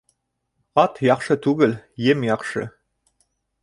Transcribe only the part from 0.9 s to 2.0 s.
яҡшы түгел,